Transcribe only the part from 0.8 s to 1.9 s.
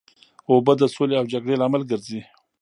سولې او جګړې لامل